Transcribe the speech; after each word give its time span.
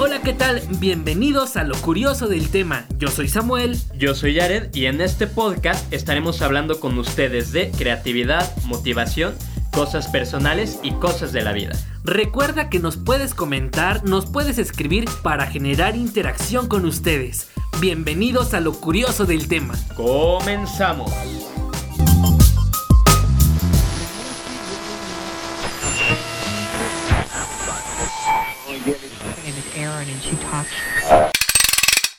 Hola, 0.00 0.22
¿qué 0.22 0.32
tal? 0.32 0.62
Bienvenidos 0.78 1.56
a 1.56 1.64
lo 1.64 1.74
curioso 1.74 2.28
del 2.28 2.50
tema. 2.50 2.86
Yo 2.98 3.08
soy 3.08 3.26
Samuel. 3.26 3.76
Yo 3.96 4.14
soy 4.14 4.38
Jared 4.38 4.72
y 4.72 4.86
en 4.86 5.00
este 5.00 5.26
podcast 5.26 5.92
estaremos 5.92 6.40
hablando 6.40 6.78
con 6.78 6.96
ustedes 7.00 7.50
de 7.50 7.72
creatividad, 7.72 8.48
motivación, 8.66 9.34
cosas 9.72 10.06
personales 10.06 10.78
y 10.84 10.92
cosas 10.92 11.32
de 11.32 11.42
la 11.42 11.52
vida. 11.52 11.72
Recuerda 12.04 12.70
que 12.70 12.78
nos 12.78 12.96
puedes 12.96 13.34
comentar, 13.34 14.04
nos 14.04 14.26
puedes 14.26 14.58
escribir 14.58 15.06
para 15.24 15.46
generar 15.46 15.96
interacción 15.96 16.68
con 16.68 16.84
ustedes. 16.84 17.48
Bienvenidos 17.80 18.54
a 18.54 18.60
lo 18.60 18.74
curioso 18.74 19.24
del 19.24 19.48
tema. 19.48 19.74
Comenzamos. 19.96 21.10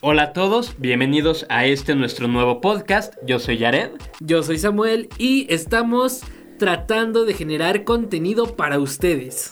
Hola 0.01 0.23
a 0.23 0.33
todos, 0.33 0.75
bienvenidos 0.77 1.45
a 1.49 1.65
este 1.65 1.93
nuestro 1.93 2.29
nuevo 2.29 2.61
podcast. 2.61 3.15
Yo 3.27 3.37
soy 3.39 3.57
Jared. 3.57 3.91
Yo 4.21 4.43
soy 4.43 4.57
Samuel 4.57 5.09
y 5.17 5.45
estamos 5.53 6.21
tratando 6.57 7.25
de 7.25 7.33
generar 7.33 7.83
contenido 7.83 8.55
para 8.55 8.79
ustedes. 8.79 9.51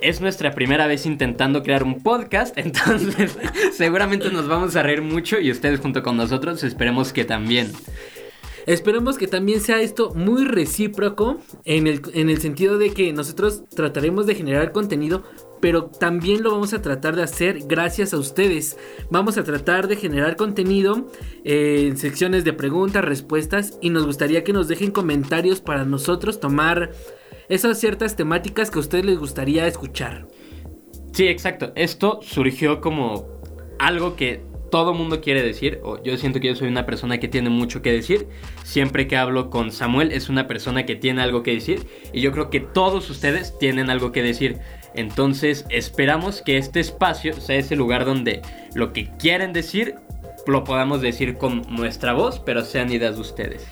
Es 0.00 0.20
nuestra 0.20 0.54
primera 0.54 0.86
vez 0.86 1.04
intentando 1.04 1.64
crear 1.64 1.82
un 1.82 2.00
podcast, 2.00 2.56
entonces 2.58 3.36
seguramente 3.72 4.30
nos 4.30 4.46
vamos 4.46 4.76
a 4.76 4.84
reír 4.84 5.02
mucho 5.02 5.40
y 5.40 5.50
ustedes 5.50 5.80
junto 5.80 6.04
con 6.04 6.16
nosotros 6.16 6.62
esperemos 6.62 7.12
que 7.12 7.24
también. 7.24 7.72
Esperemos 8.66 9.16
que 9.16 9.26
también 9.26 9.60
sea 9.60 9.80
esto 9.80 10.12
muy 10.14 10.44
recíproco 10.44 11.38
en 11.64 11.86
el, 11.86 12.02
en 12.12 12.28
el 12.28 12.38
sentido 12.38 12.78
de 12.78 12.90
que 12.90 13.12
nosotros 13.14 13.64
trataremos 13.70 14.26
de 14.26 14.34
generar 14.34 14.72
contenido 14.72 15.24
pero 15.60 15.86
también 15.86 16.42
lo 16.42 16.52
vamos 16.52 16.72
a 16.74 16.82
tratar 16.82 17.16
de 17.16 17.22
hacer 17.22 17.60
gracias 17.66 18.14
a 18.14 18.18
ustedes. 18.18 18.76
Vamos 19.10 19.38
a 19.38 19.44
tratar 19.44 19.88
de 19.88 19.96
generar 19.96 20.36
contenido 20.36 21.10
eh, 21.44 21.86
en 21.88 21.96
secciones 21.96 22.44
de 22.44 22.52
preguntas, 22.52 23.04
respuestas 23.04 23.78
y 23.80 23.90
nos 23.90 24.06
gustaría 24.06 24.44
que 24.44 24.52
nos 24.52 24.68
dejen 24.68 24.90
comentarios 24.90 25.60
para 25.60 25.84
nosotros 25.84 26.40
tomar 26.40 26.92
esas 27.48 27.78
ciertas 27.78 28.16
temáticas 28.16 28.70
que 28.70 28.78
a 28.78 28.80
ustedes 28.80 29.04
les 29.04 29.18
gustaría 29.18 29.66
escuchar. 29.66 30.28
Sí, 31.12 31.26
exacto. 31.26 31.72
Esto 31.74 32.20
surgió 32.22 32.80
como 32.80 33.40
algo 33.78 34.16
que 34.16 34.42
todo 34.70 34.92
mundo 34.92 35.20
quiere 35.20 35.42
decir, 35.42 35.80
o 35.82 36.02
yo 36.02 36.16
siento 36.16 36.40
que 36.40 36.48
yo 36.48 36.54
soy 36.54 36.68
una 36.68 36.86
persona 36.86 37.18
que 37.18 37.28
tiene 37.28 37.50
mucho 37.50 37.82
que 37.82 37.92
decir. 37.92 38.28
Siempre 38.64 39.08
que 39.08 39.16
hablo 39.16 39.50
con 39.50 39.72
Samuel 39.72 40.12
es 40.12 40.28
una 40.28 40.46
persona 40.46 40.84
que 40.84 40.96
tiene 40.96 41.22
algo 41.22 41.42
que 41.42 41.52
decir 41.52 41.86
y 42.12 42.20
yo 42.20 42.32
creo 42.32 42.50
que 42.50 42.60
todos 42.60 43.08
ustedes 43.10 43.58
tienen 43.58 43.90
algo 43.90 44.12
que 44.12 44.22
decir. 44.22 44.58
Entonces 44.94 45.66
esperamos 45.70 46.42
que 46.42 46.58
este 46.58 46.80
espacio 46.80 47.34
sea 47.40 47.56
ese 47.56 47.76
lugar 47.76 48.04
donde 48.04 48.42
lo 48.74 48.92
que 48.92 49.08
quieren 49.18 49.52
decir 49.52 49.96
lo 50.46 50.64
podamos 50.64 51.02
decir 51.02 51.36
con 51.36 51.62
nuestra 51.68 52.14
voz, 52.14 52.40
pero 52.40 52.64
sean 52.64 52.90
ideas 52.90 53.16
de 53.16 53.20
ustedes. 53.20 53.66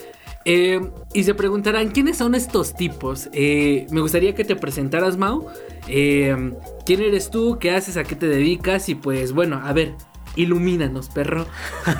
Eh, 0.45 0.81
y 1.13 1.25
se 1.25 1.35
preguntarán, 1.35 1.89
¿quiénes 1.89 2.19
son 2.19 2.35
estos 2.37 2.75
tipos? 2.75 3.29
Eh, 3.33 3.87
me 3.91 4.01
gustaría 4.01 4.35
que 4.35 4.45
te 4.45 4.55
presentaras, 4.55 5.17
Mau. 5.17 5.49
Eh, 5.89 6.53
¿Quién 6.85 7.03
eres 7.03 7.31
tú? 7.31 7.59
¿Qué 7.59 7.73
haces? 7.73 7.97
¿A 7.97 8.05
qué 8.05 8.15
te 8.15 8.29
dedicas? 8.29 8.89
Y 8.89 8.95
pues 8.95 9.33
bueno, 9.33 9.61
a 9.65 9.73
ver, 9.73 9.95
ilumínanos, 10.37 11.09
perro. 11.09 11.47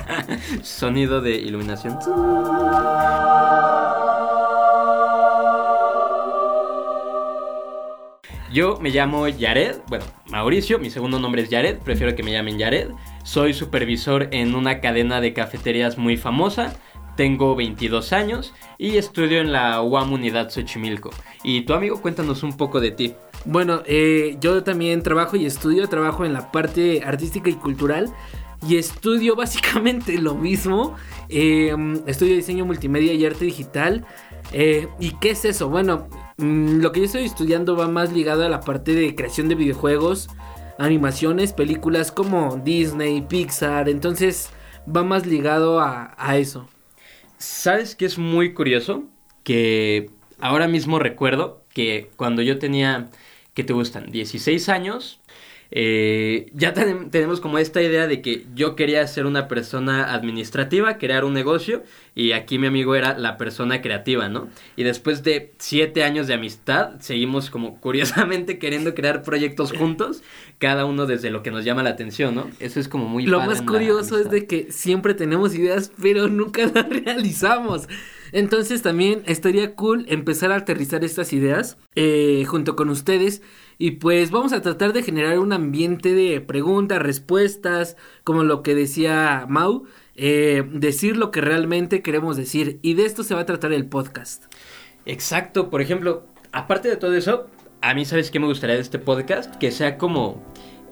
Sonido 0.61 1.19
de 1.19 1.31
iluminación. 1.31 1.97
Yo 8.57 8.79
me 8.81 8.89
llamo 8.89 9.27
Yared, 9.27 9.81
bueno, 9.87 10.03
Mauricio, 10.31 10.79
mi 10.79 10.89
segundo 10.89 11.19
nombre 11.19 11.43
es 11.43 11.49
Yared, 11.49 11.77
prefiero 11.77 12.15
que 12.15 12.23
me 12.23 12.31
llamen 12.31 12.57
Yared. 12.57 12.89
Soy 13.23 13.53
supervisor 13.53 14.29
en 14.31 14.55
una 14.55 14.81
cadena 14.81 15.21
de 15.21 15.31
cafeterías 15.31 15.99
muy 15.99 16.17
famosa, 16.17 16.75
tengo 17.15 17.55
22 17.55 18.13
años 18.13 18.55
y 18.79 18.97
estudio 18.97 19.41
en 19.41 19.51
la 19.51 19.83
UAM 19.83 20.11
Unidad 20.11 20.49
Xochimilco. 20.49 21.11
Y 21.43 21.65
tu 21.65 21.75
amigo, 21.75 22.01
cuéntanos 22.01 22.41
un 22.41 22.57
poco 22.57 22.79
de 22.79 22.89
ti. 22.89 23.13
Bueno, 23.45 23.83
eh, 23.85 24.37
yo 24.41 24.63
también 24.63 25.03
trabajo 25.03 25.35
y 25.35 25.45
estudio, 25.45 25.87
trabajo 25.87 26.25
en 26.25 26.33
la 26.33 26.51
parte 26.51 27.03
artística 27.05 27.51
y 27.51 27.53
cultural 27.53 28.11
y 28.67 28.77
estudio 28.77 29.35
básicamente 29.35 30.17
lo 30.17 30.33
mismo. 30.33 30.95
Eh, 31.29 31.75
estudio 32.07 32.35
diseño 32.35 32.65
multimedia 32.65 33.13
y 33.13 33.23
arte 33.23 33.45
digital. 33.45 34.03
Eh, 34.51 34.87
¿Y 34.99 35.11
qué 35.19 35.29
es 35.29 35.45
eso? 35.45 35.69
Bueno, 35.69 36.07
Mm, 36.37 36.81
lo 36.81 36.91
que 36.91 36.99
yo 36.99 37.05
estoy 37.05 37.25
estudiando 37.25 37.75
va 37.75 37.87
más 37.87 38.13
ligado 38.13 38.45
a 38.45 38.49
la 38.49 38.61
parte 38.61 38.93
de 38.93 39.15
creación 39.15 39.49
de 39.49 39.55
videojuegos, 39.55 40.29
animaciones, 40.77 41.53
películas 41.53 42.11
como 42.11 42.57
Disney, 42.57 43.21
Pixar, 43.21 43.89
entonces 43.89 44.51
va 44.87 45.03
más 45.03 45.25
ligado 45.25 45.79
a, 45.79 46.13
a 46.17 46.37
eso. 46.37 46.69
¿Sabes 47.37 47.95
qué 47.95 48.05
es 48.05 48.17
muy 48.17 48.53
curioso? 48.53 49.03
Que 49.43 50.11
ahora 50.39 50.67
mismo 50.67 50.99
recuerdo 50.99 51.63
que 51.73 52.11
cuando 52.17 52.41
yo 52.43 52.59
tenía, 52.59 53.09
¿qué 53.55 53.63
te 53.63 53.73
gustan? 53.73 54.11
16 54.11 54.69
años, 54.69 55.21
eh, 55.71 56.49
ya 56.53 56.73
tenemos 56.73 57.41
como 57.41 57.57
esta 57.57 57.81
idea 57.81 58.07
de 58.07 58.21
que 58.21 58.45
yo 58.55 58.75
quería 58.75 59.05
ser 59.07 59.25
una 59.25 59.47
persona 59.47 60.13
administrativa, 60.13 60.97
crear 60.97 61.25
un 61.25 61.33
negocio, 61.33 61.83
y 62.15 62.31
aquí 62.31 62.57
mi 62.57 62.67
amigo 62.67 62.95
era 62.95 63.17
la 63.17 63.37
persona 63.37 63.81
creativa, 63.81 64.29
¿no? 64.29 64.49
Y 64.75 64.83
después 64.83 65.23
de 65.23 65.53
siete 65.57 66.03
años 66.03 66.27
de 66.27 66.33
amistad, 66.33 66.99
seguimos 66.99 67.49
como 67.49 67.79
curiosamente 67.79 68.59
queriendo 68.59 68.95
crear 68.95 69.23
proyectos 69.23 69.71
juntos, 69.77 70.23
cada 70.57 70.85
uno 70.85 71.05
desde 71.05 71.29
lo 71.29 71.43
que 71.43 71.51
nos 71.51 71.65
llama 71.65 71.83
la 71.83 71.91
atención, 71.91 72.35
¿no? 72.35 72.49
Eso 72.59 72.79
es 72.79 72.87
como 72.87 73.07
muy... 73.07 73.25
Lo 73.25 73.41
más 73.41 73.61
curioso 73.61 74.19
es 74.19 74.29
de 74.29 74.47
que 74.47 74.71
siempre 74.71 75.13
tenemos 75.13 75.53
ideas, 75.53 75.91
pero 76.01 76.27
nunca 76.27 76.65
las 76.73 76.89
realizamos. 76.89 77.87
Entonces 78.31 78.81
también 78.81 79.23
estaría 79.25 79.75
cool 79.75 80.05
empezar 80.09 80.51
a 80.51 80.57
aterrizar 80.57 81.03
estas 81.03 81.31
ideas 81.33 81.77
eh, 81.95 82.43
junto 82.45 82.75
con 82.75 82.89
ustedes 82.89 83.41
y 83.77 83.91
pues 83.91 84.31
vamos 84.31 84.53
a 84.53 84.61
tratar 84.61 84.93
de 84.93 85.03
generar 85.03 85.37
un 85.39 85.53
ambiente 85.53 86.13
de 86.13 86.41
preguntas, 86.41 87.01
respuestas, 87.01 87.95
como 88.23 88.43
lo 88.43 88.63
que 88.63 88.73
decía 88.73 89.45
Mau, 89.47 89.85
eh, 90.15 90.63
decir 90.71 91.15
lo 91.15 91.29
que 91.29 91.41
realmente 91.41 92.01
queremos 92.01 92.37
decir. 92.37 92.79
Y 92.81 92.95
de 92.95 93.05
esto 93.05 93.23
se 93.23 93.35
va 93.35 93.41
a 93.41 93.45
tratar 93.45 93.73
el 93.73 93.85
podcast. 93.85 94.45
Exacto, 95.05 95.69
por 95.69 95.81
ejemplo, 95.81 96.25
aparte 96.51 96.89
de 96.89 96.97
todo 96.97 97.13
eso, 97.13 97.47
a 97.81 97.93
mí 97.93 98.03
sabes 98.03 98.31
qué 98.31 98.39
me 98.39 98.47
gustaría 98.47 98.75
de 98.75 98.81
este 98.81 98.99
podcast, 98.99 99.55
que 99.55 99.71
sea 99.71 99.97
como 99.97 100.43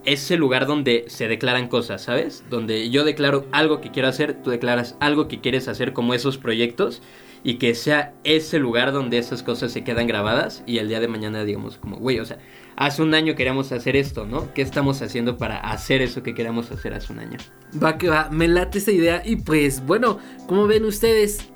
ese 0.06 0.38
lugar 0.38 0.68
donde 0.68 1.06
se 1.08 1.28
declaran 1.28 1.68
cosas, 1.68 2.04
¿sabes? 2.04 2.44
Donde 2.52 2.92
yo 2.92 3.04
declaro 3.04 3.46
algo 3.52 3.82
que 3.82 3.90
quiero 3.90 4.08
hacer, 4.08 4.42
tú 4.44 4.52
declaras 4.52 4.96
algo 5.00 5.28
que 5.28 5.42
quieres 5.42 5.68
hacer 5.68 5.94
como 5.94 6.14
esos 6.14 6.38
proyectos 6.38 7.02
y 7.46 7.60
que 7.60 7.76
sea 7.76 8.16
ese 8.24 8.58
lugar 8.58 8.92
donde 8.92 9.20
esas 9.20 9.44
cosas 9.44 9.72
se 9.72 9.84
quedan 9.84 10.08
grabadas 10.08 10.64
y 10.66 10.80
el 10.80 10.90
día 10.90 11.00
de 11.00 11.08
mañana 11.08 11.46
digamos 11.46 11.78
como, 11.78 11.98
güey, 11.98 12.20
o 12.20 12.26
sea, 12.26 12.40
hace 12.76 13.04
un 13.04 13.14
año 13.14 13.36
queríamos 13.36 13.72
hacer 13.72 13.96
esto, 13.96 14.26
¿no? 14.26 14.52
¿Qué 14.56 14.64
estamos 14.64 15.04
haciendo 15.04 15.38
para 15.38 15.60
hacer 15.60 16.02
eso 16.02 16.24
que 16.24 16.34
queríamos 16.34 16.72
hacer 16.72 16.96
hace 16.96 17.14
un 17.14 17.20
año? 17.20 17.38
Va 17.82 18.00
que 18.00 18.10
va, 18.10 18.30
me 18.32 18.48
late 18.48 18.80
esa 18.80 18.92
idea 18.92 19.22
y 19.24 19.36
pues 19.36 19.86
bueno, 19.86 20.18
como 20.48 20.66
ven 20.66 20.86
ustedes, 20.86 21.48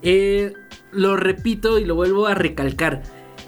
eh, 0.00 0.54
lo 0.92 1.14
repito 1.14 1.78
y 1.78 1.84
lo 1.84 1.94
vuelvo 1.94 2.26
a 2.26 2.34
recalcar. 2.34 3.02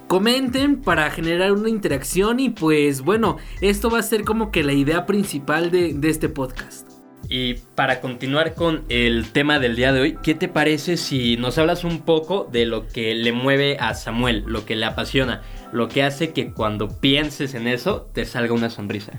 Comenten 0.06 0.82
para 0.82 1.10
generar 1.10 1.52
una 1.52 1.70
interacción 1.70 2.40
y 2.40 2.50
pues 2.50 3.00
bueno, 3.00 3.38
esto 3.62 3.88
va 3.88 4.00
a 4.00 4.02
ser 4.02 4.22
como 4.24 4.50
que 4.50 4.62
la 4.62 4.74
idea 4.74 5.06
principal 5.06 5.70
de, 5.70 5.94
de 5.94 6.10
este 6.10 6.28
podcast. 6.28 6.95
Y 7.28 7.54
para 7.74 8.00
continuar 8.00 8.54
con 8.54 8.84
el 8.88 9.32
tema 9.32 9.58
del 9.58 9.76
día 9.76 9.92
de 9.92 10.00
hoy, 10.00 10.18
¿qué 10.22 10.34
te 10.34 10.48
parece 10.48 10.96
si 10.96 11.36
nos 11.36 11.58
hablas 11.58 11.84
un 11.84 12.00
poco 12.00 12.48
de 12.50 12.66
lo 12.66 12.88
que 12.88 13.14
le 13.14 13.32
mueve 13.32 13.76
a 13.78 13.94
Samuel, 13.94 14.44
lo 14.46 14.64
que 14.64 14.76
le 14.76 14.86
apasiona? 14.86 15.42
lo 15.72 15.88
que 15.88 16.02
hace 16.02 16.32
que 16.32 16.52
cuando 16.52 16.88
pienses 16.88 17.54
en 17.54 17.66
eso 17.66 18.08
te 18.12 18.24
salga 18.24 18.54
una 18.54 18.70
sonrisa? 18.70 19.12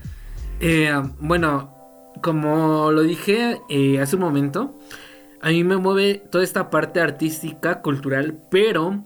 Eh, 0.59 0.91
bueno, 1.19 1.73
como 2.21 2.91
lo 2.91 3.03
dije 3.03 3.61
eh, 3.69 3.99
hace 3.99 4.15
un 4.15 4.23
momento, 4.23 4.77
a 5.41 5.49
mí 5.49 5.63
me 5.63 5.77
mueve 5.77 6.23
toda 6.31 6.43
esta 6.43 6.69
parte 6.69 6.99
artística, 6.99 7.81
cultural, 7.81 8.39
pero 8.49 9.03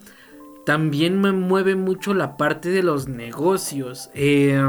también 0.65 1.19
me 1.19 1.31
mueve 1.31 1.75
mucho 1.75 2.13
la 2.13 2.37
parte 2.37 2.69
de 2.69 2.83
los 2.83 3.07
negocios. 3.07 4.09
Eh, 4.13 4.61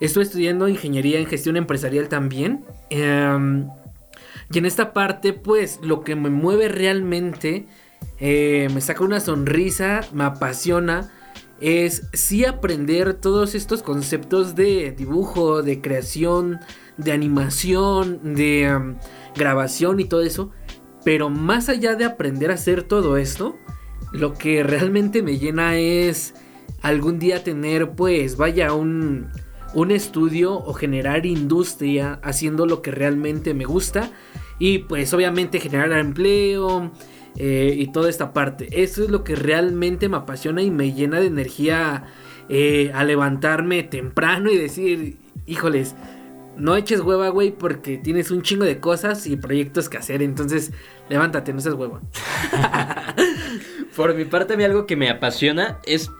estoy 0.00 0.22
estudiando 0.22 0.68
ingeniería 0.68 1.18
en 1.18 1.26
gestión 1.26 1.56
empresarial 1.56 2.08
también. 2.08 2.64
y 2.90 4.58
en 4.58 4.66
esta 4.66 4.92
parte, 4.92 5.32
pues, 5.32 5.80
lo 5.82 6.02
que 6.02 6.16
me 6.16 6.30
mueve 6.30 6.68
realmente, 6.68 7.66
me 8.20 8.80
saca 8.80 9.04
una 9.04 9.20
sonrisa, 9.20 10.00
me 10.12 10.24
apasiona 10.24 11.10
es 11.60 12.08
sí 12.12 12.44
aprender 12.44 13.14
todos 13.14 13.54
estos 13.54 13.82
conceptos 13.82 14.54
de 14.54 14.92
dibujo, 14.92 15.62
de 15.62 15.80
creación, 15.80 16.60
de 16.96 17.12
animación, 17.12 18.34
de 18.34 18.74
um, 18.74 18.96
grabación 19.34 20.00
y 20.00 20.04
todo 20.04 20.22
eso. 20.22 20.50
Pero 21.04 21.30
más 21.30 21.68
allá 21.68 21.94
de 21.94 22.04
aprender 22.04 22.50
a 22.50 22.54
hacer 22.54 22.82
todo 22.82 23.16
esto, 23.16 23.56
lo 24.12 24.34
que 24.34 24.62
realmente 24.62 25.22
me 25.22 25.38
llena 25.38 25.76
es 25.76 26.34
algún 26.82 27.18
día 27.18 27.42
tener, 27.42 27.90
pues, 27.90 28.36
vaya, 28.36 28.72
un, 28.72 29.28
un 29.74 29.90
estudio 29.90 30.54
o 30.54 30.72
generar 30.72 31.26
industria 31.26 32.18
haciendo 32.22 32.66
lo 32.66 32.82
que 32.82 32.90
realmente 32.90 33.54
me 33.54 33.64
gusta 33.64 34.10
y 34.58 34.78
pues 34.78 35.12
obviamente 35.14 35.60
generar 35.60 35.92
empleo 35.92 36.90
eh, 37.36 37.74
y 37.76 37.92
toda 37.92 38.10
esta 38.10 38.32
parte. 38.32 38.82
Eso 38.82 39.04
es 39.04 39.10
lo 39.10 39.24
que 39.24 39.36
realmente 39.36 40.08
me 40.08 40.16
apasiona 40.16 40.62
y 40.62 40.70
me 40.70 40.92
llena 40.92 41.20
de 41.20 41.26
energía 41.26 42.04
eh, 42.48 42.90
a 42.94 43.04
levantarme 43.04 43.82
temprano 43.82 44.50
y 44.50 44.56
decir, 44.56 45.18
híjoles, 45.46 45.94
no 46.56 46.76
eches 46.76 47.00
hueva, 47.00 47.28
güey, 47.28 47.52
porque 47.52 47.98
tienes 47.98 48.30
un 48.30 48.42
chingo 48.42 48.64
de 48.64 48.80
cosas 48.80 49.26
y 49.26 49.36
proyectos 49.36 49.88
que 49.88 49.98
hacer. 49.98 50.22
Entonces, 50.22 50.72
levántate, 51.08 51.52
no 51.52 51.60
seas 51.60 51.76
hueva. 51.76 52.00
Por 53.96 54.14
mi 54.14 54.24
parte, 54.24 54.54
a 54.54 54.56
mí 54.56 54.64
algo 54.64 54.86
que 54.86 54.96
me 54.96 55.08
apasiona 55.08 55.78
es 55.84 56.10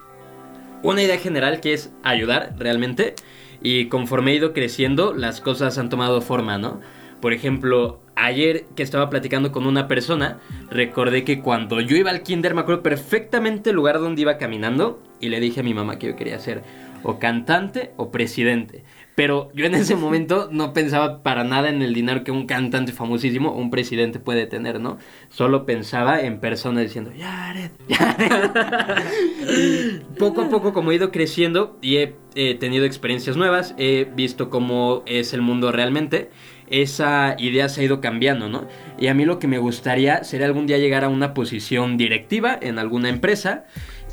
una 0.81 1.03
idea 1.03 1.17
general 1.17 1.59
que 1.59 1.73
es 1.73 1.91
ayudar 2.03 2.55
realmente. 2.57 3.15
Y 3.61 3.85
conforme 3.87 4.31
he 4.31 4.35
ido 4.35 4.53
creciendo, 4.53 5.13
las 5.13 5.41
cosas 5.41 5.77
han 5.77 5.89
tomado 5.89 6.21
forma, 6.21 6.57
¿no? 6.57 6.79
Por 7.21 7.33
ejemplo, 7.33 7.99
ayer 8.15 8.65
que 8.75 8.83
estaba 8.83 9.09
platicando 9.09 9.51
con 9.51 9.65
una 9.65 9.87
persona, 9.87 10.39
recordé 10.69 11.25
que 11.25 11.41
cuando 11.41 11.81
yo 11.81 11.97
iba 11.97 12.11
al 12.11 12.23
kinder, 12.23 12.53
me 12.53 12.61
acuerdo 12.61 12.81
perfectamente 12.83 13.71
el 13.71 13.75
lugar 13.75 13.99
donde 13.99 14.21
iba 14.21 14.37
caminando 14.37 15.01
y 15.19 15.29
le 15.29 15.41
dije 15.41 15.59
a 15.59 15.63
mi 15.63 15.73
mamá 15.73 15.99
que 15.99 16.07
yo 16.07 16.15
quería 16.15 16.39
ser 16.39 16.63
o 17.03 17.19
cantante 17.19 17.91
o 17.97 18.11
presidente. 18.11 18.83
Pero 19.19 19.51
yo 19.53 19.65
en 19.65 19.75
ese 19.75 19.95
momento 19.97 20.47
no 20.49 20.71
pensaba 20.71 21.23
para 21.23 21.43
nada 21.43 21.67
en 21.67 21.81
el 21.81 21.93
dinero 21.93 22.23
que 22.23 22.31
un 22.31 22.45
cantante 22.45 22.93
famosísimo 22.93 23.49
o 23.49 23.57
un 23.57 23.69
presidente 23.69 24.17
puede 24.17 24.47
tener, 24.47 24.79
¿no? 24.79 24.97
Solo 25.27 25.65
pensaba 25.65 26.21
en 26.21 26.39
personas 26.39 26.83
diciendo, 26.83 27.11
Yared, 27.11 27.71
Yared. 27.89 30.03
poco 30.17 30.43
a 30.43 30.49
poco, 30.49 30.71
como 30.71 30.93
he 30.93 30.95
ido 30.95 31.11
creciendo 31.11 31.77
y 31.81 31.97
he 31.97 32.55
tenido 32.55 32.85
experiencias 32.85 33.35
nuevas, 33.35 33.75
he 33.77 34.09
visto 34.15 34.49
cómo 34.49 35.03
es 35.05 35.33
el 35.33 35.41
mundo 35.41 35.73
realmente, 35.73 36.29
esa 36.69 37.35
idea 37.37 37.67
se 37.67 37.81
ha 37.81 37.83
ido 37.83 37.99
cambiando, 37.99 38.47
¿no? 38.47 38.69
Y 38.97 39.07
a 39.07 39.13
mí 39.13 39.25
lo 39.25 39.37
que 39.37 39.47
me 39.47 39.57
gustaría 39.57 40.23
sería 40.23 40.45
algún 40.45 40.65
día 40.65 40.77
llegar 40.77 41.03
a 41.03 41.09
una 41.09 41.33
posición 41.33 41.97
directiva 41.97 42.57
en 42.61 42.79
alguna 42.79 43.09
empresa. 43.09 43.65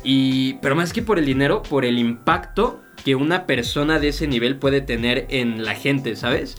Y, 0.03 0.55
pero 0.55 0.75
más 0.75 0.91
que 0.91 1.01
por 1.01 1.17
el 1.17 1.25
dinero, 1.25 1.61
por 1.61 1.85
el 1.85 1.97
impacto 1.97 2.81
que 3.07 3.15
una 3.15 3.45
persona 3.45 3.99
de 3.99 4.09
ese 4.09 4.27
nivel 4.27 4.57
puede 4.57 4.81
tener 4.81 5.27
en 5.29 5.63
la 5.63 5.75
gente, 5.75 6.17
¿sabes? 6.17 6.57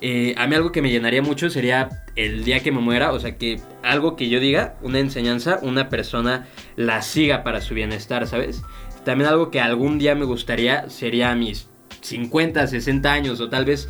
Eh, 0.00 0.32
a 0.38 0.46
mí 0.46 0.54
algo 0.54 0.72
que 0.72 0.80
me 0.80 0.90
llenaría 0.90 1.20
mucho 1.20 1.50
sería 1.50 1.90
el 2.16 2.42
día 2.42 2.60
que 2.60 2.72
me 2.72 2.80
muera, 2.80 3.12
o 3.12 3.20
sea, 3.20 3.36
que 3.36 3.60
algo 3.82 4.16
que 4.16 4.30
yo 4.30 4.40
diga, 4.40 4.76
una 4.80 4.98
enseñanza, 4.98 5.58
una 5.60 5.90
persona 5.90 6.46
la 6.74 7.02
siga 7.02 7.42
para 7.44 7.60
su 7.60 7.74
bienestar, 7.74 8.26
¿sabes? 8.26 8.62
También 9.04 9.28
algo 9.28 9.50
que 9.50 9.60
algún 9.60 9.98
día 9.98 10.14
me 10.14 10.24
gustaría 10.24 10.88
sería 10.88 11.34
mis 11.34 11.68
50, 12.00 12.66
60 12.66 13.12
años 13.12 13.38
o 13.42 13.50
tal 13.50 13.66
vez 13.66 13.86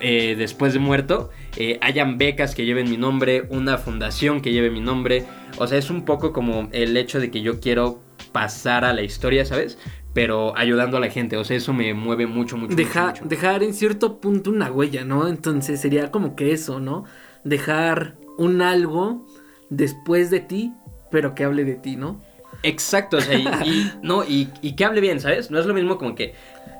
eh, 0.00 0.34
después 0.36 0.72
de 0.72 0.80
muerto, 0.80 1.30
eh, 1.56 1.78
hayan 1.80 2.18
becas 2.18 2.56
que 2.56 2.64
lleven 2.64 2.90
mi 2.90 2.96
nombre, 2.96 3.46
una 3.50 3.78
fundación 3.78 4.40
que 4.40 4.50
lleve 4.50 4.68
mi 4.68 4.80
nombre. 4.80 5.26
O 5.58 5.68
sea, 5.68 5.78
es 5.78 5.90
un 5.90 6.04
poco 6.04 6.32
como 6.32 6.68
el 6.72 6.96
hecho 6.96 7.20
de 7.20 7.30
que 7.30 7.40
yo 7.40 7.60
quiero 7.60 8.02
pasar 8.32 8.84
a 8.84 8.92
la 8.92 9.02
historia, 9.02 9.44
¿sabes? 9.44 9.78
Pero 10.12 10.56
ayudando 10.56 10.96
a 10.96 11.00
la 11.00 11.10
gente. 11.10 11.36
O 11.36 11.44
sea, 11.44 11.56
eso 11.56 11.72
me 11.72 11.94
mueve 11.94 12.26
mucho, 12.26 12.56
mucho. 12.56 12.74
Dejar 12.74 13.62
en 13.62 13.74
cierto 13.74 14.20
punto 14.20 14.50
una 14.50 14.70
huella, 14.70 15.04
¿no? 15.04 15.28
Entonces 15.28 15.80
sería 15.80 16.10
como 16.10 16.36
que 16.36 16.52
eso, 16.52 16.80
¿no? 16.80 17.04
Dejar 17.44 18.16
un 18.38 18.62
algo 18.62 19.26
después 19.70 20.30
de 20.30 20.40
ti, 20.40 20.72
pero 21.10 21.34
que 21.34 21.44
hable 21.44 21.64
de 21.64 21.74
ti, 21.74 21.96
¿no? 21.96 22.22
Exacto, 22.62 23.16
o 23.16 23.20
sea, 23.20 23.36
y, 23.38 23.90
no, 24.02 24.24
y, 24.24 24.48
y 24.60 24.76
que 24.76 24.84
hable 24.84 25.00
bien, 25.00 25.20
¿sabes? 25.20 25.50
No 25.50 25.58
es 25.58 25.66
lo 25.66 25.74
mismo 25.74 25.98
como 25.98 26.14
que 26.14 26.34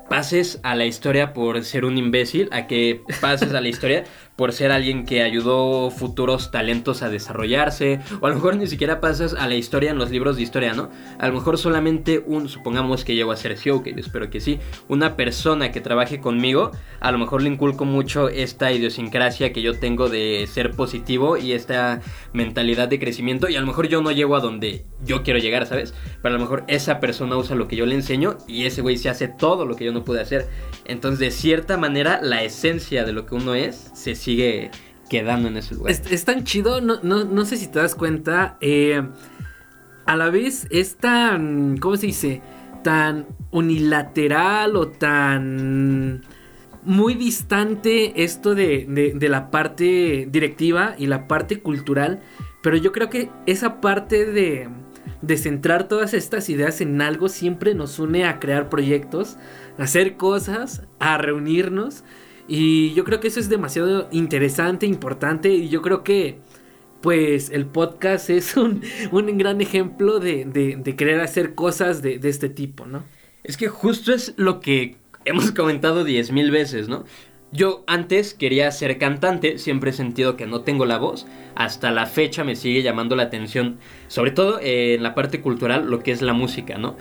pases 0.09 0.61
a 0.63 0.75
la 0.75 0.85
historia 0.85 1.33
por 1.33 1.65
ser 1.65 1.85
un 1.85 1.97
imbécil, 1.97 2.49
a 2.53 2.67
que 2.67 3.03
pases 3.21 3.55
a 3.55 3.61
la 3.61 3.69
historia 3.69 4.05
por 4.37 4.53
ser 4.53 4.73
alguien 4.73 5.05
que 5.05 5.23
ayudó 5.23 5.91
futuros 5.91 6.51
talentos 6.51 7.03
a 7.03 7.11
desarrollarse, 7.11 8.01
o 8.21 8.27
a 8.27 8.31
lo 8.31 8.37
mejor 8.37 8.57
ni 8.57 8.67
siquiera 8.67 9.01
pasas 9.01 9.35
a 9.35 9.47
la 9.47 9.55
historia 9.55 9.91
en 9.91 9.99
los 9.99 10.11
libros 10.11 10.37
de 10.37 10.43
historia, 10.43 10.73
¿no? 10.73 10.91
A 11.19 11.29
lo 11.29 11.35
mejor 11.35 11.59
solamente 11.59 12.23
un, 12.25 12.49
supongamos 12.49 13.05
que 13.05 13.15
llego 13.15 13.33
a 13.33 13.37
ser 13.37 13.59
CEO, 13.59 13.83
que 13.83 13.93
yo 13.93 14.01
espero 14.01 14.31
que 14.31 14.41
sí, 14.41 14.59
una 14.89 15.17
persona 15.17 15.71
que 15.71 15.81
trabaje 15.81 16.21
conmigo, 16.21 16.71
a 17.01 17.13
lo 17.13 17.19
mejor 17.19 17.43
le 17.43 17.51
inculco 17.51 17.85
mucho 17.85 18.29
esta 18.29 18.73
idiosincrasia 18.73 19.53
que 19.53 19.63
yo 19.63 19.79
tengo 19.79 20.09
de 20.09 20.49
ser 20.51 20.71
positivo 20.73 21.37
y 21.37 21.53
esta 21.53 22.01
mentalidad 22.33 22.89
de 22.89 22.99
crecimiento, 22.99 23.49
y 23.49 23.57
a 23.57 23.61
lo 23.61 23.67
mejor 23.67 23.89
yo 23.89 24.03
no 24.03 24.13
llego 24.13 24.37
a 24.37 24.41
donde 24.41 24.85
yo 25.05 25.23
quiero 25.23 25.39
llegar, 25.39 25.67
¿sabes? 25.67 25.95
Pero 26.23 26.35
a 26.35 26.39
lo 26.39 26.43
mejor 26.43 26.65
esa 26.69 27.01
persona 27.01 27.37
usa 27.37 27.57
lo 27.57 27.69
que 27.69 27.77
yo 27.77 27.87
le 27.87 27.95
enseño 27.95 28.39
y 28.47 28.65
ese 28.65 28.83
güey 28.83 28.97
se 28.97 29.09
hace 29.09 29.29
todo 29.29 29.67
lo 29.67 29.77
que 29.77 29.85
yo 29.85 29.93
no 29.93 30.05
pude 30.05 30.21
hacer. 30.21 30.49
Entonces, 30.85 31.21
de 31.21 31.31
cierta 31.31 31.77
manera, 31.77 32.21
la 32.23 32.43
esencia 32.43 33.05
de 33.05 33.13
lo 33.13 33.27
que 33.27 33.35
uno 33.35 33.55
es 33.55 33.91
se 33.95 34.15
sigue 34.23 34.71
quedando 35.11 35.49
en 35.49 35.57
ese 35.57 35.75
lugar. 35.75 35.93
Es, 35.93 36.25
tan 36.25 36.45
chido, 36.45 36.81
no, 36.81 37.45
sé 37.45 37.57
si 37.57 37.67
te 37.67 37.79
das 37.79 37.95
cuenta. 37.95 38.57
Eh, 38.61 39.03
a 40.07 40.17
la 40.17 40.31
vez 40.31 40.67
es 40.71 40.97
tan, 40.97 41.77
¿cómo 41.79 41.97
se 41.97 42.07
dice? 42.07 42.43
Tan 42.83 43.27
unilateral 43.51 44.77
o 44.77 44.89
tan 44.89 46.23
muy 46.85 47.15
distante 47.15 48.25
esto 48.25 48.55
de, 48.55 48.87
de, 49.15 49.29
la 49.29 49.51
parte 49.51 50.27
directiva 50.31 50.95
y 50.99 51.07
la 51.07 51.29
parte 51.29 51.61
cultural. 51.61 52.21
Pero 52.63 52.77
yo 52.77 52.93
creo 52.93 53.11
que 53.11 53.31
esa 53.47 53.81
parte 53.81 54.25
de, 54.25 54.69
de 55.21 55.37
centrar 55.37 55.89
todas 55.89 56.15
estas 56.15 56.49
ideas 56.49 56.81
en 56.81 57.01
algo 57.01 57.29
siempre 57.29 57.75
nos 57.75 57.99
une 57.99 58.25
a 58.25 58.41
crear 58.41 58.69
proyectos, 58.69 59.37
a 59.79 59.85
hacer 59.85 60.17
cosas, 60.17 60.83
a 60.99 61.19
reunirnos. 61.19 62.03
Y 62.49 62.93
yo 62.95 63.05
creo 63.05 63.21
que 63.21 63.29
eso 63.29 63.41
es 63.41 63.49
demasiado 63.49 64.09
interesante, 64.11 64.87
importante. 64.87 65.51
Y 65.51 65.69
yo 65.69 65.83
creo 65.83 66.03
que, 66.03 66.39
pues, 67.01 67.51
el 67.51 67.67
podcast 67.67 68.31
es 68.31 68.57
un, 68.57 68.83
un 69.11 69.39
gran 69.39 69.61
ejemplo 69.61 70.19
de, 70.19 70.45
de, 70.45 70.97
querer 70.97 71.21
hacer 71.21 71.55
cosas 71.55 72.03
de, 72.03 72.21
este 72.23 72.49
tipo, 72.49 72.87
¿no? 72.87 73.05
Es 73.45 73.57
que 73.57 73.69
justo 73.69 74.13
es 74.13 74.35
lo 74.37 74.61
que 74.61 74.97
hemos 75.25 75.53
comentado 75.53 76.05
diez 76.05 76.31
mil 76.33 76.51
veces, 76.51 76.89
¿no? 76.89 77.05
Yo 77.55 77.85
antes 77.87 78.33
quería 78.33 78.71
ser 78.71 78.97
cantante, 78.97 79.59
siempre 79.59 79.91
he 79.91 79.93
sentido 79.93 80.37
que 80.37 80.47
no 80.47 80.63
tengo 80.63 80.87
la 80.87 80.97
voz. 80.97 81.27
Hasta 81.55 81.91
la 81.91 82.07
fecha 82.07 82.45
me 82.45 82.57
sigue 82.57 82.83
llamando 82.83 83.15
la 83.15 83.25
atención, 83.25 83.77
sobre 84.09 84.31
todo 84.31 84.59
en 84.63 85.03
la 85.03 85.15
parte 85.15 85.43
cultural, 85.43 85.91
lo 85.91 86.03
que 86.03 86.13
es 86.13 86.23
la 86.23 86.33
música, 86.33 86.79
¿no? 86.79 86.97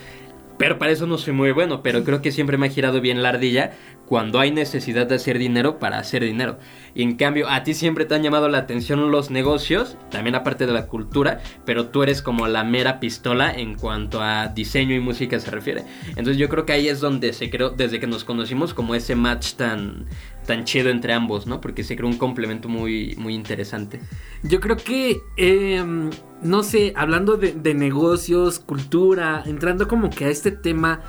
Pero 0.57 0.77
para 0.77 0.91
eso 0.91 1.07
no 1.07 1.17
soy 1.17 1.33
muy 1.33 1.51
bueno, 1.53 1.81
pero 1.81 2.03
creo 2.03 2.21
que 2.21 2.31
siempre 2.31 2.57
me 2.57 2.67
ha 2.67 2.69
girado 2.69 3.01
bien 3.01 3.23
la 3.23 3.29
ardilla 3.29 3.71
cuando 4.11 4.41
hay 4.41 4.51
necesidad 4.51 5.07
de 5.07 5.15
hacer 5.15 5.39
dinero 5.39 5.79
para 5.79 5.97
hacer 5.97 6.25
dinero. 6.25 6.59
Y 6.93 7.01
en 7.01 7.15
cambio, 7.15 7.47
a 7.47 7.63
ti 7.63 7.73
siempre 7.73 8.03
te 8.03 8.13
han 8.13 8.23
llamado 8.23 8.49
la 8.49 8.57
atención 8.57 9.09
los 9.09 9.31
negocios, 9.31 9.95
también 10.09 10.35
aparte 10.35 10.65
de 10.65 10.73
la 10.73 10.87
cultura, 10.87 11.39
pero 11.65 11.85
tú 11.85 12.03
eres 12.03 12.21
como 12.21 12.45
la 12.47 12.65
mera 12.65 12.99
pistola 12.99 13.53
en 13.53 13.75
cuanto 13.75 14.21
a 14.21 14.49
diseño 14.49 14.93
y 14.95 14.99
música 14.99 15.39
se 15.39 15.49
refiere. 15.49 15.85
Entonces 16.09 16.35
yo 16.35 16.49
creo 16.49 16.65
que 16.65 16.73
ahí 16.73 16.89
es 16.89 16.99
donde 16.99 17.31
se 17.31 17.49
creó, 17.49 17.69
desde 17.69 18.01
que 18.01 18.07
nos 18.07 18.25
conocimos, 18.25 18.73
como 18.73 18.95
ese 18.95 19.15
match 19.15 19.53
tan, 19.53 20.07
tan 20.45 20.65
chido 20.65 20.89
entre 20.89 21.13
ambos, 21.13 21.47
¿no? 21.47 21.61
Porque 21.61 21.85
se 21.85 21.95
creó 21.95 22.09
un 22.09 22.17
complemento 22.17 22.67
muy, 22.67 23.15
muy 23.17 23.33
interesante. 23.33 24.01
Yo 24.43 24.59
creo 24.59 24.75
que, 24.75 25.21
em, 25.37 26.09
no 26.41 26.63
sé, 26.63 26.91
hablando 26.97 27.37
de, 27.37 27.73
negocios, 27.73 28.59
cultura, 28.59 29.43
entrando 29.45 29.87
como 29.87 30.09
que 30.09 30.25
a 30.25 30.29
este 30.29 30.51
tema, 30.51 30.99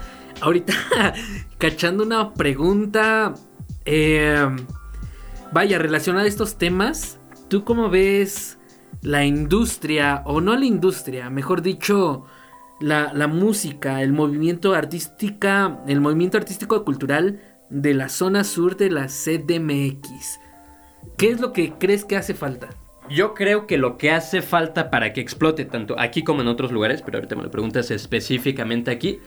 ahorita 0.42 0.75
cachando 1.58 2.04
una 2.04 2.34
pregunta, 2.34 3.34
em, 3.84 4.56
vaya, 5.52 5.78
relacionada 5.78 6.26
a 6.26 6.28
estos 6.28 6.56
temas, 6.56 7.18
¿tú 7.49 7.64
cómo 7.64 7.88
ves 7.88 8.58
la 9.00 9.25
industria, 9.25 10.22
o 10.26 10.40
no 10.40 10.56
la 10.56 10.64
industria, 10.64 11.30
mejor 11.30 11.62
dicho, 11.62 12.26
la, 12.80 13.12
la 13.14 13.26
música, 13.26 14.02
el 14.02 14.12
movimiento 14.12 14.75
artística, 14.75 15.80
el 15.87 16.00
movimiento 16.00 16.37
artístico 16.37 16.84
cultural 16.84 17.40
de 17.72 17.94
la 17.94 18.08
zona 18.08 18.44
sur 18.44 18.76
de 18.76 18.90
la 18.90 19.06
CDMX. 19.06 20.38
¿Qué 21.16 21.30
es 21.30 21.40
lo 21.40 21.52
que 21.52 21.72
crees 21.72 22.04
que 22.04 22.16
hace 22.16 22.34
falta? 22.34 22.68
Yo 23.08 23.34
creo 23.34 23.66
que 23.66 23.78
lo 23.78 23.96
que 23.99 24.11
hace 24.11 24.42
falta 24.42 24.90
para 24.90 25.12
que 25.12 25.20
explote 25.20 25.64
tanto 25.64 25.99
aquí 25.99 26.22
como 26.22 26.42
en 26.42 26.49
otros 26.49 26.70
lugares, 26.70 27.02
pero 27.02 27.18
ahorita 27.18 27.34
me 27.34 27.42
lo 27.42 27.50
preguntas 27.50 27.90
específicamente 27.90 28.90
aquí, 28.90 29.20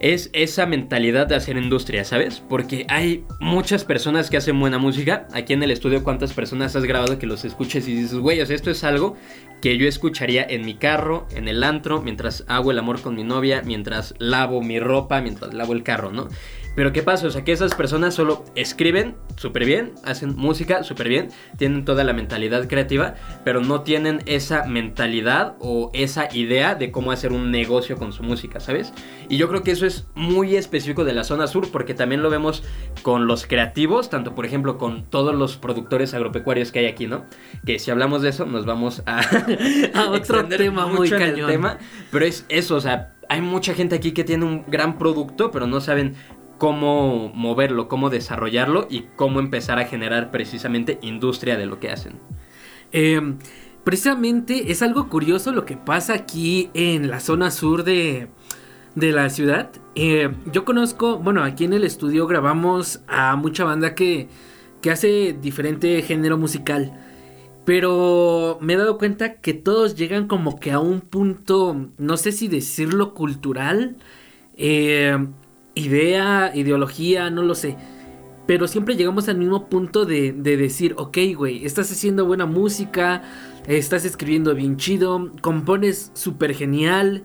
es 0.00 0.30
esa 0.32 0.66
mentalidad 0.66 1.26
de 1.26 1.36
hacer 1.36 1.56
industria, 1.56 2.04
¿sabes? 2.04 2.42
Porque 2.48 2.86
hay 2.88 3.24
muchas 3.40 3.84
personas 3.84 4.28
que 4.28 4.36
hacen 4.36 4.58
buena 4.60 4.78
música. 4.78 5.26
Aquí 5.32 5.52
en 5.54 5.62
el 5.62 5.70
estudio, 5.70 6.04
¿cuántas 6.04 6.32
personas 6.32 6.76
has 6.76 6.84
grabado 6.84 7.18
que 7.18 7.26
los 7.26 7.44
escuches 7.44 7.88
y 7.88 7.94
dices, 7.94 8.18
güey, 8.18 8.40
esto 8.40 8.70
es 8.70 8.84
algo 8.84 9.16
que 9.62 9.78
yo 9.78 9.88
escucharía 9.88 10.44
en 10.48 10.66
mi 10.66 10.74
carro, 10.74 11.26
en 11.34 11.48
el 11.48 11.64
antro, 11.64 12.02
mientras 12.02 12.44
hago 12.46 12.70
el 12.70 12.78
amor 12.78 13.00
con 13.00 13.14
mi 13.14 13.24
novia, 13.24 13.62
mientras 13.64 14.14
lavo 14.18 14.62
mi 14.62 14.78
ropa, 14.78 15.22
mientras 15.22 15.54
lavo 15.54 15.72
el 15.72 15.82
carro, 15.82 16.12
¿no? 16.12 16.28
Pero 16.76 16.92
¿qué 16.92 17.02
pasa? 17.02 17.26
O 17.26 17.30
sea, 17.30 17.42
que 17.42 17.52
esas 17.52 17.74
personas 17.74 18.14
solo 18.14 18.44
escriben 18.54 19.16
súper 19.36 19.64
bien, 19.64 19.94
hacen 20.04 20.36
música 20.36 20.84
súper 20.84 21.08
bien, 21.08 21.28
tienen 21.56 21.86
toda 21.86 22.04
la 22.04 22.12
mentalidad 22.12 22.68
creativa, 22.68 23.14
pero 23.44 23.62
no 23.62 23.80
tienen 23.80 24.22
esa 24.26 24.64
mentalidad 24.64 25.56
o 25.58 25.90
esa 25.94 26.28
idea 26.34 26.74
de 26.74 26.90
cómo 26.90 27.12
hacer 27.12 27.32
un 27.32 27.50
negocio 27.50 27.96
con 27.96 28.12
su 28.12 28.22
música, 28.22 28.60
¿sabes? 28.60 28.92
Y 29.30 29.38
yo 29.38 29.48
creo 29.48 29.62
que 29.62 29.70
eso 29.70 29.86
es 29.86 30.06
muy 30.14 30.54
específico 30.54 31.04
de 31.04 31.14
la 31.14 31.24
zona 31.24 31.46
sur, 31.46 31.70
porque 31.72 31.94
también 31.94 32.22
lo 32.22 32.28
vemos 32.28 32.62
con 33.02 33.26
los 33.26 33.46
creativos, 33.46 34.10
tanto 34.10 34.34
por 34.34 34.44
ejemplo 34.44 34.76
con 34.76 35.04
todos 35.04 35.34
los 35.34 35.56
productores 35.56 36.12
agropecuarios 36.12 36.72
que 36.72 36.80
hay 36.80 36.86
aquí, 36.86 37.06
¿no? 37.06 37.24
Que 37.64 37.78
si 37.78 37.90
hablamos 37.90 38.20
de 38.20 38.28
eso, 38.28 38.44
nos 38.44 38.66
vamos 38.66 39.02
a, 39.06 39.20
a 39.94 40.10
otro 40.10 40.44
tema 40.46 40.86
muy 40.86 41.08
cañón. 41.08 41.50
Tema, 41.50 41.78
pero 42.10 42.26
es 42.26 42.44
eso, 42.50 42.76
o 42.76 42.80
sea, 42.82 43.14
hay 43.28 43.40
mucha 43.40 43.74
gente 43.74 43.96
aquí 43.96 44.12
que 44.12 44.24
tiene 44.24 44.44
un 44.44 44.64
gran 44.66 44.98
producto, 44.98 45.50
pero 45.50 45.66
no 45.66 45.80
saben 45.80 46.14
cómo 46.58 47.30
moverlo, 47.34 47.88
cómo 47.88 48.10
desarrollarlo 48.10 48.86
y 48.90 49.06
cómo 49.16 49.40
empezar 49.40 49.78
a 49.78 49.84
generar 49.84 50.30
precisamente 50.30 50.98
industria 51.02 51.56
de 51.56 51.66
lo 51.66 51.80
que 51.80 51.90
hacen. 51.90 52.14
Em, 52.92 53.38
precisamente 53.84 54.70
es 54.70 54.82
algo 54.82 55.08
curioso 55.08 55.52
lo 55.52 55.64
que 55.64 55.76
pasa 55.76 56.14
aquí 56.14 56.70
en 56.74 57.08
la 57.10 57.20
zona 57.20 57.50
sur 57.50 57.84
de, 57.84 58.28
de 58.94 59.12
la 59.12 59.28
ciudad. 59.30 59.70
Em, 59.94 60.34
yo 60.52 60.64
conozco, 60.64 61.18
bueno, 61.18 61.42
aquí 61.42 61.64
en 61.64 61.72
el 61.72 61.84
estudio 61.84 62.26
grabamos 62.26 63.00
a 63.06 63.36
mucha 63.36 63.64
banda 63.64 63.94
que, 63.94 64.28
que 64.80 64.90
hace 64.90 65.36
diferente 65.40 66.00
género 66.02 66.38
musical. 66.38 67.02
Pero 67.64 68.58
me 68.60 68.74
he 68.74 68.76
dado 68.76 68.96
cuenta 68.96 69.40
que 69.40 69.52
todos 69.52 69.96
llegan 69.96 70.28
como 70.28 70.60
que 70.60 70.70
a 70.70 70.78
un 70.78 71.00
punto, 71.00 71.90
no 71.98 72.16
sé 72.16 72.30
si 72.30 72.46
decirlo 72.46 73.12
cultural, 73.12 73.96
eh, 74.56 75.18
idea, 75.76 76.50
ideología, 76.54 77.30
no 77.30 77.42
lo 77.42 77.54
sé. 77.54 77.76
Pero 78.46 78.66
siempre 78.66 78.96
llegamos 78.96 79.28
al 79.28 79.38
mismo 79.38 79.68
punto 79.68 80.04
de, 80.04 80.32
decir, 80.32 80.94
ok, 80.98 81.18
güey, 81.36 81.64
estás 81.64 81.90
haciendo 81.92 82.26
buena 82.26 82.46
música, 82.46 83.22
estás 83.66 84.04
escribiendo 84.04 84.54
bien 84.54 84.76
chido, 84.76 85.32
compones 85.40 86.10
súper 86.14 86.54
genial. 86.54 87.24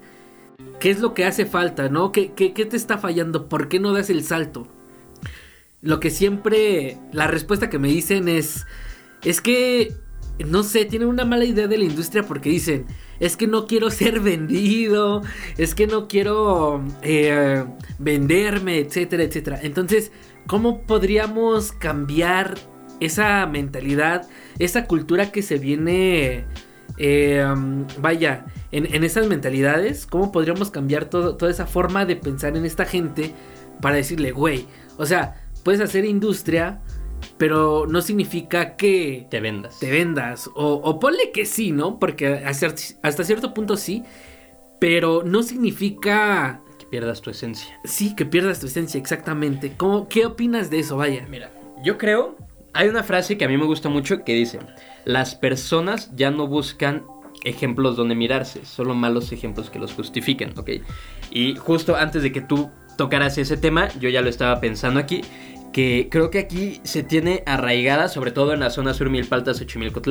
¿Qué 0.79 0.89
es 0.89 0.99
lo 0.99 1.13
que 1.13 1.25
hace 1.25 1.45
falta, 1.45 1.89
no? 1.89 2.11
¿Qué, 2.11 2.33
¿Qué, 2.33 2.53
qué, 2.53 2.65
te 2.65 2.75
está 2.75 2.97
fallando? 2.97 3.47
¿Por 3.49 3.69
qué 3.69 3.79
no 3.79 3.93
das 3.93 4.09
el 4.09 4.23
salto? 4.23 4.67
Lo 5.81 5.99
que 5.99 6.09
siempre, 6.09 6.97
la 7.11 7.27
respuesta 7.27 7.69
que 7.69 7.79
me 7.79 7.87
dicen 7.87 8.27
es, 8.27 8.65
es 9.23 9.41
que, 9.41 9.93
no 10.45 10.63
sé, 10.63 10.85
tienen 10.85 11.07
una 11.07 11.25
mala 11.25 11.45
idea 11.45 11.67
de 11.67 11.77
la 11.77 11.85
industria 11.85 12.23
porque 12.23 12.49
dicen, 12.49 12.85
es 13.19 13.37
que 13.37 13.47
no 13.47 13.67
quiero 13.67 13.89
ser 13.91 14.19
vendido, 14.19 15.21
es 15.57 15.75
que 15.75 15.87
no 15.87 16.07
quiero 16.07 16.83
eh, 17.01 17.63
venderme, 17.99 18.79
etcétera, 18.79 19.23
etcétera. 19.23 19.59
Entonces, 19.61 20.11
¿cómo 20.47 20.81
podríamos 20.81 21.71
cambiar 21.71 22.55
esa 22.99 23.45
mentalidad, 23.45 24.27
esa 24.59 24.85
cultura 24.85 25.31
que 25.31 25.41
se 25.41 25.57
viene, 25.57 26.45
eh, 26.97 27.45
vaya, 27.99 28.45
en, 28.71 29.03
esas 29.03 29.27
mentalidades? 29.27 30.05
¿Cómo 30.05 30.31
podríamos 30.31 30.71
cambiar 30.71 31.05
toda 31.05 31.49
esa 31.49 31.67
forma 31.67 32.05
de 32.05 32.15
pensar 32.15 32.57
en 32.57 32.65
esta 32.65 32.85
gente 32.85 33.33
para 33.81 33.95
decirle, 33.95 34.31
güey, 34.31 34.67
o 34.97 35.05
sea, 35.05 35.41
puedes 35.63 35.81
hacer 35.81 36.05
industria, 36.05 36.79
pero 37.41 37.87
no 37.87 38.03
significa 38.03 38.75
que 38.75 39.25
te 39.31 39.39
vendas. 39.39 39.79
Te 39.79 39.89
vendas. 39.89 40.47
O, 40.53 40.73
o 40.73 40.99
ponle 40.99 41.31
que 41.33 41.47
sí, 41.47 41.71
¿no? 41.71 41.97
Porque 41.97 42.43
hasta 42.45 43.23
cierto 43.23 43.55
punto 43.55 43.77
sí, 43.77 44.03
pero 44.79 45.23
no 45.25 45.41
significa... 45.41 46.61
Que 46.77 46.85
pierdas 46.85 47.19
tu 47.19 47.31
esencia. 47.31 47.79
Sí, 47.83 48.15
que 48.15 48.27
pierdas 48.27 48.59
tu 48.59 48.67
esencia, 48.67 48.99
exactamente. 48.99 49.73
¿Cómo, 49.75 50.07
¿Qué 50.07 50.27
opinas 50.27 50.69
de 50.69 50.81
eso? 50.81 50.97
Vaya. 50.97 51.25
Mira, 51.31 51.51
yo 51.83 51.97
creo, 51.97 52.35
hay 52.73 52.89
una 52.89 53.01
frase 53.01 53.39
que 53.39 53.45
a 53.45 53.47
mí 53.47 53.57
me 53.57 53.65
gusta 53.65 53.89
mucho 53.89 54.23
que 54.23 54.35
dice, 54.35 54.59
las 55.05 55.33
personas 55.33 56.15
ya 56.15 56.29
no 56.29 56.45
buscan 56.45 57.05
ejemplos 57.43 57.97
donde 57.97 58.13
mirarse, 58.13 58.65
solo 58.65 58.93
malos 58.93 59.31
ejemplos 59.31 59.71
que 59.71 59.79
los 59.79 59.95
justifiquen, 59.95 60.53
¿ok? 60.59 60.69
Y 61.31 61.55
justo 61.55 61.95
antes 61.95 62.21
de 62.21 62.31
que 62.31 62.41
tú 62.41 62.69
tocaras 62.97 63.39
ese 63.39 63.57
tema, 63.57 63.89
yo 63.99 64.09
ya 64.09 64.21
lo 64.21 64.29
estaba 64.29 64.59
pensando 64.59 64.99
aquí 64.99 65.21
que 65.71 66.07
creo 66.11 66.29
que 66.29 66.39
aquí 66.39 66.81
se 66.83 67.03
tiene 67.03 67.43
arraigada, 67.45 68.09
sobre 68.09 68.31
todo 68.31 68.53
en 68.53 68.59
la 68.59 68.69
zona 68.69 68.93
sur 68.93 69.09
Milpaltas, 69.09 69.57
Xochimilco, 69.57 70.01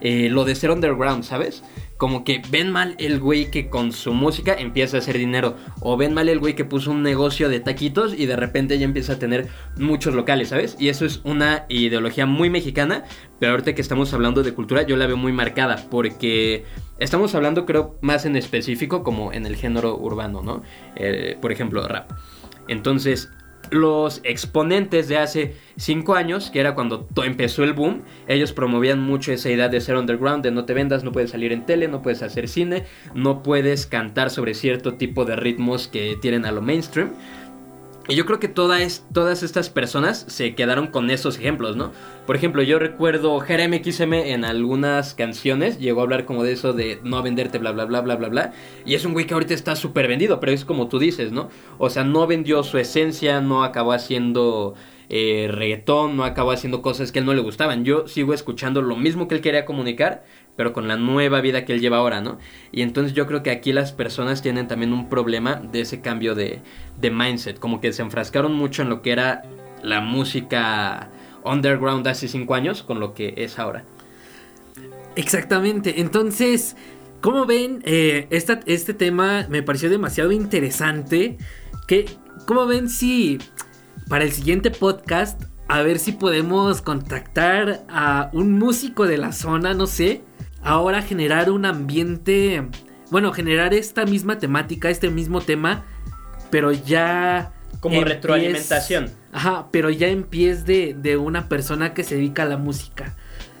eh, 0.00 0.28
lo 0.30 0.44
de 0.44 0.54
ser 0.54 0.70
underground, 0.70 1.24
¿sabes? 1.24 1.62
Como 1.96 2.24
que 2.24 2.42
ven 2.50 2.70
mal 2.70 2.94
el 2.98 3.20
güey 3.20 3.50
que 3.50 3.68
con 3.70 3.92
su 3.92 4.12
música 4.12 4.54
empieza 4.54 4.96
a 4.96 5.00
hacer 5.00 5.16
dinero, 5.16 5.56
o 5.80 5.96
ven 5.96 6.14
mal 6.14 6.28
el 6.28 6.38
güey 6.38 6.54
que 6.54 6.64
puso 6.64 6.90
un 6.90 7.02
negocio 7.02 7.48
de 7.48 7.60
taquitos 7.60 8.14
y 8.14 8.26
de 8.26 8.36
repente 8.36 8.78
ya 8.78 8.84
empieza 8.84 9.14
a 9.14 9.18
tener 9.18 9.48
muchos 9.76 10.14
locales, 10.14 10.48
¿sabes? 10.48 10.76
Y 10.78 10.88
eso 10.88 11.06
es 11.06 11.20
una 11.24 11.64
ideología 11.68 12.26
muy 12.26 12.50
mexicana, 12.50 13.04
pero 13.38 13.52
ahorita 13.52 13.74
que 13.74 13.82
estamos 13.82 14.12
hablando 14.12 14.42
de 14.42 14.52
cultura 14.52 14.82
yo 14.82 14.96
la 14.96 15.06
veo 15.06 15.16
muy 15.16 15.32
marcada, 15.32 15.86
porque 15.90 16.64
estamos 16.98 17.34
hablando 17.34 17.66
creo 17.66 17.98
más 18.02 18.26
en 18.26 18.36
específico 18.36 19.02
como 19.02 19.32
en 19.32 19.46
el 19.46 19.56
género 19.56 19.96
urbano, 19.96 20.42
¿no? 20.42 20.62
Eh, 20.96 21.38
por 21.40 21.52
ejemplo, 21.52 21.86
rap. 21.86 22.10
Entonces, 22.68 23.30
los 23.72 24.20
exponentes 24.22 25.08
de 25.08 25.16
hace 25.16 25.54
5 25.78 26.14
años, 26.14 26.50
que 26.50 26.60
era 26.60 26.74
cuando 26.74 27.08
empezó 27.24 27.64
el 27.64 27.72
boom, 27.72 28.02
ellos 28.28 28.52
promovían 28.52 29.00
mucho 29.00 29.32
esa 29.32 29.50
idea 29.50 29.68
de 29.68 29.80
ser 29.80 29.96
underground, 29.96 30.44
de 30.44 30.50
no 30.50 30.66
te 30.66 30.74
vendas, 30.74 31.02
no 31.02 31.10
puedes 31.10 31.30
salir 31.30 31.52
en 31.52 31.64
tele, 31.64 31.88
no 31.88 32.02
puedes 32.02 32.22
hacer 32.22 32.48
cine, 32.48 32.84
no 33.14 33.42
puedes 33.42 33.86
cantar 33.86 34.30
sobre 34.30 34.54
cierto 34.54 34.94
tipo 34.94 35.24
de 35.24 35.36
ritmos 35.36 35.88
que 35.88 36.16
tienen 36.20 36.44
a 36.44 36.52
lo 36.52 36.60
mainstream. 36.60 37.12
Y 38.08 38.16
yo 38.16 38.26
creo 38.26 38.40
que 38.40 38.48
todas 38.48 39.42
estas 39.42 39.70
personas 39.70 40.24
se 40.26 40.56
quedaron 40.56 40.88
con 40.88 41.08
esos 41.10 41.38
ejemplos, 41.38 41.76
¿no? 41.76 41.92
Por 42.26 42.34
ejemplo, 42.34 42.62
yo 42.62 42.80
recuerdo 42.80 43.38
Jeremy 43.38 43.80
XM 43.84 44.14
en 44.14 44.44
algunas 44.44 45.14
canciones 45.14 45.78
llegó 45.78 46.00
a 46.00 46.04
hablar 46.04 46.24
como 46.24 46.42
de 46.42 46.52
eso 46.52 46.72
de 46.72 46.98
no 47.04 47.22
venderte, 47.22 47.58
bla, 47.58 47.70
bla, 47.70 47.84
bla, 47.84 48.00
bla, 48.00 48.16
bla, 48.16 48.28
bla. 48.28 48.52
Y 48.84 48.94
es 48.94 49.04
un 49.04 49.12
güey 49.12 49.26
que 49.26 49.34
ahorita 49.34 49.54
está 49.54 49.76
súper 49.76 50.08
vendido, 50.08 50.40
pero 50.40 50.50
es 50.50 50.64
como 50.64 50.88
tú 50.88 50.98
dices, 50.98 51.30
¿no? 51.30 51.48
O 51.78 51.90
sea, 51.90 52.02
no 52.02 52.26
vendió 52.26 52.64
su 52.64 52.78
esencia, 52.78 53.40
no 53.40 53.62
acabó 53.62 53.92
haciendo 53.92 54.74
eh, 55.08 55.48
reggaetón, 55.50 56.16
no 56.16 56.24
acabó 56.24 56.52
haciendo 56.52 56.80
cosas 56.80 57.12
que 57.12 57.18
a 57.18 57.20
él 57.20 57.26
no 57.26 57.34
le 57.34 57.42
gustaban. 57.42 57.84
Yo 57.84 58.08
sigo 58.08 58.32
escuchando 58.34 58.82
lo 58.82 58.96
mismo 58.96 59.28
que 59.28 59.34
él 59.34 59.40
quería 59.42 59.64
comunicar, 59.64 60.24
pero 60.56 60.72
con 60.72 60.88
la 60.88 60.96
nueva 60.96 61.40
vida 61.40 61.64
que 61.64 61.72
él 61.72 61.80
lleva 61.80 61.98
ahora, 61.98 62.20
¿no? 62.20 62.38
Y 62.70 62.82
entonces 62.82 63.14
yo 63.14 63.26
creo 63.26 63.42
que 63.42 63.50
aquí 63.50 63.72
las 63.72 63.92
personas 63.92 64.42
tienen 64.42 64.68
también 64.68 64.92
un 64.92 65.08
problema 65.08 65.56
de 65.56 65.80
ese 65.80 66.00
cambio 66.00 66.34
de, 66.34 66.60
de 67.00 67.10
mindset, 67.10 67.58
como 67.58 67.80
que 67.80 67.92
se 67.92 68.02
enfrascaron 68.02 68.54
mucho 68.54 68.82
en 68.82 68.88
lo 68.88 69.02
que 69.02 69.12
era 69.12 69.42
la 69.82 70.00
música 70.00 71.10
underground 71.44 72.06
hace 72.06 72.28
cinco 72.28 72.54
años 72.54 72.82
con 72.82 73.00
lo 73.00 73.14
que 73.14 73.34
es 73.36 73.58
ahora. 73.58 73.84
Exactamente, 75.16 76.00
entonces, 76.00 76.76
como 77.20 77.44
ven, 77.46 77.82
eh, 77.84 78.26
este 78.30 78.94
tema 78.94 79.46
me 79.48 79.62
pareció 79.62 79.90
demasiado 79.90 80.32
interesante. 80.32 81.38
Que, 81.86 82.06
¿Cómo 82.46 82.66
ven 82.66 82.88
si 82.88 83.38
para 84.08 84.24
el 84.24 84.32
siguiente 84.32 84.70
podcast, 84.70 85.42
a 85.68 85.82
ver 85.82 85.98
si 85.98 86.12
podemos 86.12 86.82
contactar 86.82 87.84
a 87.88 88.30
un 88.32 88.58
músico 88.58 89.06
de 89.06 89.18
la 89.18 89.32
zona, 89.32 89.74
no 89.74 89.86
sé, 89.86 90.22
ahora 90.62 91.02
generar 91.02 91.50
un 91.50 91.64
ambiente, 91.64 92.66
bueno, 93.10 93.32
generar 93.32 93.74
esta 93.74 94.04
misma 94.04 94.38
temática, 94.38 94.90
este 94.90 95.10
mismo 95.10 95.40
tema, 95.40 95.84
pero 96.50 96.72
ya... 96.72 97.52
Como 97.80 98.04
retroalimentación. 98.04 99.10
ajá, 99.32 99.68
pero 99.72 99.90
ya 99.90 100.06
en 100.08 100.22
pies 100.22 100.64
de, 100.66 100.94
de, 100.96 101.16
una 101.16 101.48
persona 101.48 101.94
que 101.94 102.04
se 102.04 102.14
dedica 102.14 102.44
a 102.44 102.46
la 102.46 102.56
música. 102.56 103.16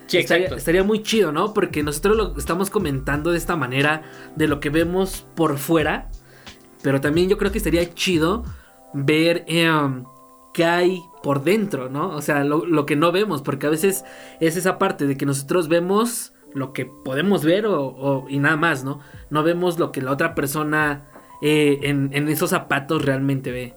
Sí, 0.06 0.18
estaría, 0.18 0.48
estaría, 0.48 0.84
muy 0.84 1.02
chido, 1.02 1.32
¿no? 1.32 1.54
Porque 1.54 1.82
nosotros 1.82 2.16
lo 2.16 2.38
estamos 2.38 2.70
comentando 2.70 3.32
de 3.32 3.38
esta 3.38 3.56
manera, 3.56 4.02
de 4.36 4.46
lo 4.46 4.60
que 4.60 4.70
vemos 4.70 5.26
por 5.34 5.58
fuera, 5.58 6.10
pero 6.82 7.00
también 7.00 7.28
yo 7.28 7.38
creo 7.38 7.50
que 7.50 7.58
estaría 7.58 7.92
chido 7.94 8.44
ver 8.92 9.44
em, 9.48 10.04
qué 10.52 10.66
hay 10.66 11.02
por 11.22 11.42
dentro, 11.42 11.88
¿no? 11.88 12.10
O 12.10 12.20
sea, 12.20 12.44
lo, 12.44 12.66
lo 12.66 12.86
que 12.86 12.94
no 12.94 13.10
vemos, 13.10 13.42
porque 13.42 13.66
a 13.66 13.70
veces 13.70 14.04
es 14.40 14.56
esa 14.56 14.78
parte 14.78 15.06
de 15.06 15.16
que 15.16 15.26
nosotros 15.26 15.68
vemos 15.68 16.32
lo 16.54 16.72
que 16.72 16.86
podemos 16.86 17.44
ver 17.44 17.66
o, 17.66 18.26
y 18.28 18.38
nada 18.38 18.56
más, 18.56 18.84
¿no? 18.84 19.00
No 19.30 19.42
vemos 19.42 19.78
lo 19.78 19.92
que 19.92 20.02
la 20.02 20.12
otra 20.12 20.34
persona 20.34 21.02
eh, 21.42 21.80
en, 21.82 22.28
esos 22.28 22.50
zapatos 22.50 23.04
realmente 23.04 23.50
ve. 23.50 23.74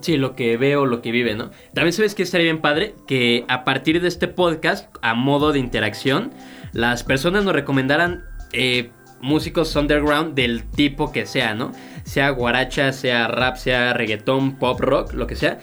Sí, 0.00 0.16
lo 0.16 0.34
que 0.34 0.56
ve 0.56 0.76
o 0.76 0.86
lo 0.86 1.02
que 1.02 1.12
vive, 1.12 1.34
¿no? 1.34 1.50
También 1.74 1.92
sabes 1.92 2.14
que 2.14 2.22
estaría 2.22 2.44
bien 2.44 2.62
padre 2.62 2.94
que 3.06 3.44
a 3.48 3.64
partir 3.64 4.00
de 4.00 4.08
este 4.08 4.26
podcast, 4.28 4.94
a 5.02 5.14
modo 5.14 5.52
de 5.52 5.58
interacción, 5.58 6.32
las 6.72 7.04
personas 7.04 7.44
nos 7.44 7.52
recomendaran 7.52 8.24
eh, 8.52 8.90
músicos 9.20 9.76
underground 9.76 10.34
del 10.34 10.64
tipo 10.64 11.12
que 11.12 11.26
sea, 11.26 11.54
¿no? 11.54 11.72
Sea 12.04 12.30
guaracha, 12.30 12.92
sea 12.92 13.28
rap, 13.28 13.56
sea 13.56 13.92
reggaetón, 13.92 14.56
pop 14.56 14.80
rock, 14.80 15.12
lo 15.12 15.26
que 15.26 15.36
sea. 15.36 15.58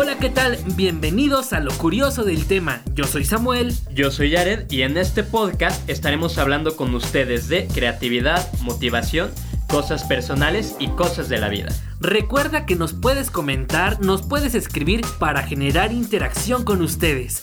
Hola, 0.00 0.16
¿qué 0.16 0.30
tal? 0.30 0.56
Bienvenidos 0.76 1.52
a 1.52 1.58
lo 1.58 1.72
curioso 1.72 2.22
del 2.22 2.46
tema. 2.46 2.82
Yo 2.94 3.02
soy 3.02 3.24
Samuel. 3.24 3.74
Yo 3.92 4.12
soy 4.12 4.32
Jared 4.32 4.70
y 4.70 4.82
en 4.82 4.96
este 4.96 5.24
podcast 5.24 5.90
estaremos 5.90 6.38
hablando 6.38 6.76
con 6.76 6.94
ustedes 6.94 7.48
de 7.48 7.66
creatividad, 7.66 8.48
motivación, 8.60 9.32
cosas 9.66 10.04
personales 10.04 10.76
y 10.78 10.86
cosas 10.90 11.28
de 11.28 11.38
la 11.38 11.48
vida. 11.48 11.70
Recuerda 11.98 12.64
que 12.64 12.76
nos 12.76 12.92
puedes 12.92 13.32
comentar, 13.32 14.00
nos 14.00 14.22
puedes 14.22 14.54
escribir 14.54 15.04
para 15.18 15.42
generar 15.42 15.92
interacción 15.92 16.62
con 16.62 16.80
ustedes. 16.80 17.42